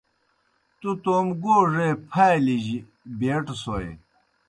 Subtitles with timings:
[0.79, 2.77] تُوْ توموْ گوڙے پھالیْ جیْ
[3.17, 3.91] بیٹوْسوئے۔